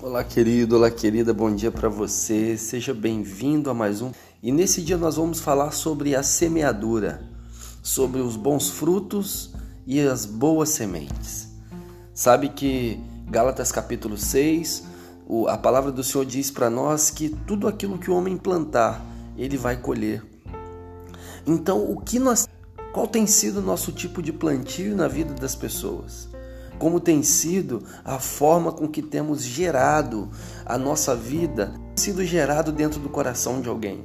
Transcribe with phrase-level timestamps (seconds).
[0.00, 2.56] Olá, querido, olá, querida, bom dia para você.
[2.56, 4.12] Seja bem-vindo a mais um.
[4.40, 7.20] E nesse dia nós vamos falar sobre a semeadura,
[7.82, 9.52] sobre os bons frutos
[9.84, 11.48] e as boas sementes.
[12.14, 14.84] Sabe que Gálatas capítulo 6,
[15.48, 19.04] a palavra do Senhor diz para nós que tudo aquilo que o homem plantar,
[19.36, 20.24] ele vai colher.
[21.44, 22.46] Então, o que nós
[22.92, 26.28] qual tem sido o nosso tipo de plantio na vida das pessoas?
[26.78, 30.30] Como tem sido a forma com que temos gerado
[30.64, 34.04] a nossa vida, sido gerado dentro do coração de alguém.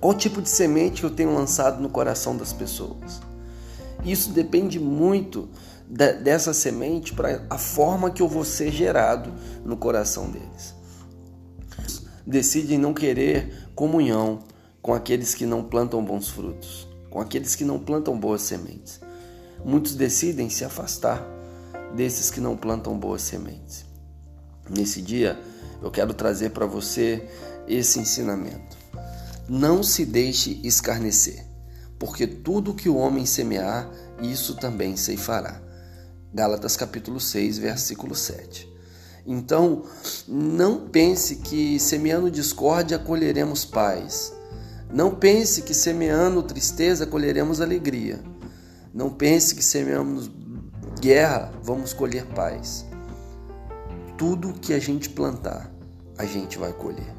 [0.00, 3.20] Qual tipo de semente eu tenho lançado no coração das pessoas?
[4.04, 5.48] Isso depende muito
[5.88, 9.32] de, dessa semente para a forma que eu vou ser gerado
[9.64, 10.74] no coração deles.
[12.26, 14.40] Decidem não querer comunhão
[14.80, 19.00] com aqueles que não plantam bons frutos, com aqueles que não plantam boas sementes.
[19.64, 21.24] Muitos decidem se afastar
[21.94, 23.84] desses que não plantam boas sementes.
[24.68, 25.38] Nesse dia,
[25.82, 27.28] eu quero trazer para você
[27.66, 28.76] esse ensinamento.
[29.48, 31.44] Não se deixe escarnecer,
[31.98, 33.90] porque tudo que o homem semear,
[34.22, 35.60] isso também ceifará.
[36.32, 38.70] Gálatas capítulo 6, versículo 7.
[39.26, 39.84] Então,
[40.26, 44.32] não pense que semeando discórdia colheremos paz.
[44.90, 48.20] Não pense que semeando tristeza colheremos alegria.
[48.92, 50.30] Não pense que semeamos
[51.02, 52.86] guerra, vamos colher paz.
[54.16, 55.68] Tudo que a gente plantar,
[56.16, 57.12] a gente vai colher.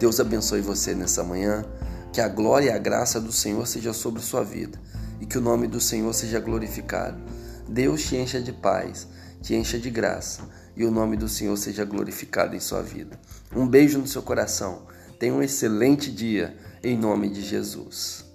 [0.00, 1.64] Deus abençoe você nessa manhã,
[2.12, 4.76] que a glória e a graça do Senhor seja sobre sua vida
[5.20, 7.22] e que o nome do Senhor seja glorificado.
[7.68, 9.06] Deus te encha de paz,
[9.40, 10.42] te encha de graça
[10.76, 13.16] e o nome do Senhor seja glorificado em sua vida.
[13.54, 14.82] Um beijo no seu coração.
[15.20, 18.33] Tenha um excelente dia em nome de Jesus.